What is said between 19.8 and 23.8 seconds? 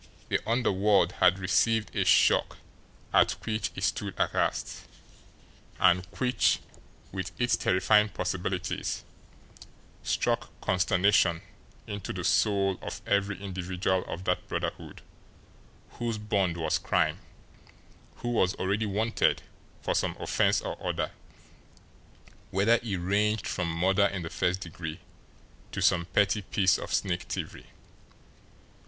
for some offence or other, whether it ranged from